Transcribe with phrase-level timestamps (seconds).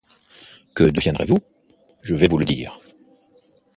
[0.73, 1.37] Que deviendrez-vous?
[2.01, 2.75] Je vais vous le dire.